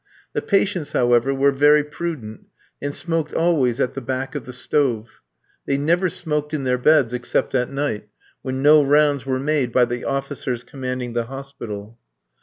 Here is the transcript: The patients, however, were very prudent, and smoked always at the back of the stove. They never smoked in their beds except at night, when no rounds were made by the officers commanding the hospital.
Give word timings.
The 0.33 0.41
patients, 0.41 0.93
however, 0.93 1.31
were 1.31 1.51
very 1.51 1.83
prudent, 1.83 2.47
and 2.81 2.91
smoked 2.95 3.35
always 3.35 3.79
at 3.79 3.93
the 3.93 4.01
back 4.01 4.33
of 4.33 4.45
the 4.47 4.51
stove. 4.51 5.21
They 5.67 5.77
never 5.77 6.09
smoked 6.09 6.55
in 6.55 6.63
their 6.63 6.79
beds 6.79 7.13
except 7.13 7.53
at 7.53 7.69
night, 7.69 8.09
when 8.41 8.63
no 8.63 8.81
rounds 8.83 9.27
were 9.27 9.37
made 9.39 9.71
by 9.71 9.85
the 9.85 10.03
officers 10.05 10.63
commanding 10.63 11.13
the 11.13 11.25
hospital. 11.25 11.99